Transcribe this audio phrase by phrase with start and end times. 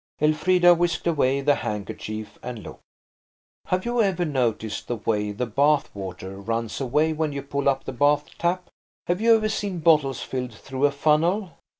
[0.19, 2.81] Elfrida whisked away the handkerchief and looked.
[3.67, 7.83] Have you ever noticed the way the bath water runs away when you pull up
[7.83, 8.71] the bath tap?
[9.05, 11.51] Have you ever seen bottles filled through a funnel?